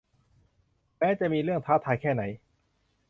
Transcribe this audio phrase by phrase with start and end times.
[0.97, 2.23] แม้จะมีเรื่องท้าทายแค่ไหน